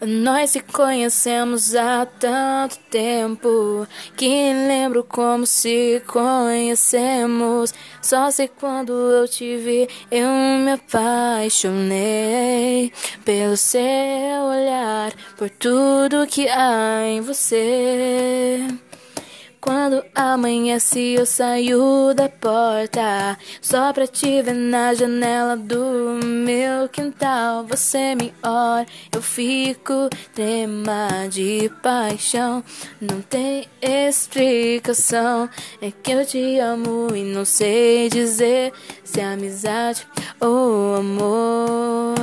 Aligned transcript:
Nós 0.00 0.50
se 0.50 0.60
conhecemos 0.60 1.74
há 1.74 2.04
tanto 2.04 2.78
tempo 2.90 3.88
que 4.14 4.52
lembro 4.52 5.02
como 5.02 5.46
se 5.46 6.02
conhecemos. 6.06 7.72
Só 8.02 8.30
sei 8.30 8.48
quando 8.48 8.92
eu 8.92 9.26
te 9.26 9.56
vi, 9.56 9.88
eu 10.10 10.28
me 10.28 10.72
apaixonei 10.72 12.92
pelo 13.24 13.56
seu 13.56 14.42
olhar, 14.44 15.14
por 15.36 15.48
tudo 15.48 16.26
que 16.26 16.46
há 16.46 17.00
em 17.06 17.22
você. 17.22 18.66
Quando 19.66 20.00
amanhece 20.14 21.16
eu 21.18 21.26
saio 21.26 22.14
da 22.14 22.28
porta. 22.28 23.36
Só 23.60 23.92
pra 23.92 24.06
te 24.06 24.40
ver 24.40 24.54
na 24.54 24.94
janela 24.94 25.56
do 25.56 26.20
meu 26.24 26.88
quintal. 26.88 27.66
Você 27.66 28.14
me 28.14 28.32
olha, 28.44 28.86
eu 29.10 29.20
fico 29.20 30.08
trema 30.32 31.08
de 31.28 31.68
paixão. 31.82 32.62
Não 33.00 33.20
tem 33.20 33.66
explicação. 33.82 35.50
É 35.82 35.90
que 35.90 36.12
eu 36.12 36.24
te 36.24 36.60
amo 36.60 37.08
e 37.12 37.24
não 37.24 37.44
sei 37.44 38.08
dizer 38.08 38.72
Se 39.02 39.18
é 39.18 39.24
amizade 39.24 40.06
ou 40.38 40.94
amor. 40.94 42.14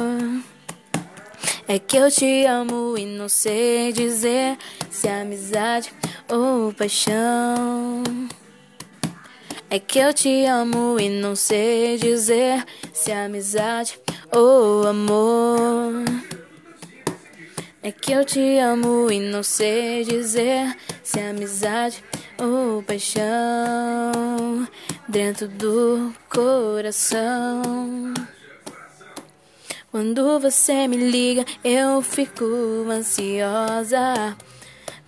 É 1.67 1.79
que 1.79 1.97
eu 1.97 2.11
te 2.11 2.45
amo 2.45 2.97
e 2.97 3.05
não 3.05 3.27
sei 3.27 3.91
dizer 3.91 4.57
se 4.89 5.07
é 5.07 5.21
amizade 5.21 5.91
ou 5.91 6.12
paixão. 6.77 8.03
É 9.69 9.79
que 9.79 9.99
eu 9.99 10.13
te 10.13 10.45
amo 10.45 10.99
e 10.99 11.09
não 11.09 11.35
sei 11.35 11.97
dizer 11.97 12.63
se 12.91 13.11
é 13.11 13.25
amizade 13.25 13.99
ou 14.31 14.87
amor. 14.87 16.03
É 17.81 17.91
que 17.91 18.11
eu 18.11 18.23
te 18.23 18.59
amo 18.59 19.11
e 19.11 19.19
não 19.19 19.43
sei 19.43 20.03
dizer 20.03 20.75
se 21.03 21.19
é 21.19 21.29
amizade 21.29 22.03
ou 22.37 22.83
paixão 22.83 24.67
dentro 25.07 25.47
do 25.47 26.13
coração. 26.29 27.61
Quando 29.91 30.39
você 30.39 30.87
me 30.87 30.97
liga, 30.97 31.45
eu 31.63 32.01
fico 32.01 32.45
ansiosa 32.89 34.35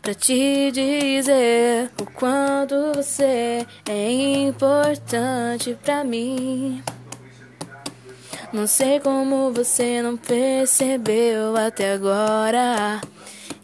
pra 0.06 0.14
te 0.14 0.70
dizer 0.70 1.90
o 2.00 2.06
quanto 2.06 2.76
você 2.94 3.66
é 3.90 4.12
importante 4.48 5.76
pra 5.84 6.04
mim. 6.04 6.84
Não 8.54 8.68
sei 8.68 9.00
como 9.00 9.52
você 9.52 10.04
não 10.04 10.16
percebeu 10.16 11.58
até 11.58 11.94
agora 11.94 13.02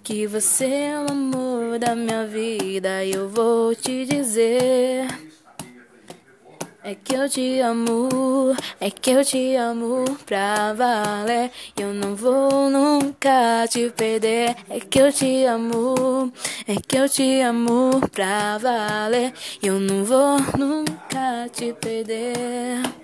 que 0.03 0.25
você 0.25 0.66
é 0.66 0.97
o 0.97 1.12
amor 1.12 1.78
da 1.78 1.95
minha 1.95 2.25
vida. 2.25 3.06
E 3.06 3.12
eu 3.12 3.30
vou 3.30 3.75
te 3.75 4.03
dizer. 4.06 5.30
É 6.83 6.95
que 6.95 7.13
eu 7.13 7.29
te 7.29 7.59
amo, 7.59 8.55
é 8.79 8.89
que 8.89 9.11
eu 9.11 9.23
te 9.23 9.55
amo 9.55 10.03
pra 10.25 10.73
valer. 10.73 11.51
Eu 11.79 11.93
não 11.93 12.15
vou 12.15 12.71
nunca 12.71 13.67
te 13.69 13.91
perder. 13.91 14.55
É 14.67 14.79
que 14.79 14.99
eu 14.99 15.13
te 15.13 15.45
amo, 15.45 16.33
é 16.67 16.75
que 16.75 16.97
eu 16.97 17.07
te 17.07 17.41
amo 17.41 18.01
pra 18.11 18.57
valer. 18.57 19.31
Eu 19.61 19.79
não 19.79 20.03
vou 20.03 20.38
nunca 20.57 21.47
te 21.53 21.71
perder. 21.73 23.00